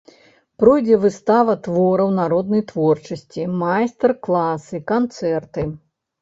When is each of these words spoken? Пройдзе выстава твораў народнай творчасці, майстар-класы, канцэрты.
Пройдзе 0.61 0.95
выстава 1.03 1.53
твораў 1.67 2.09
народнай 2.19 2.63
творчасці, 2.71 3.45
майстар-класы, 3.61 4.81
канцэрты. 4.95 5.61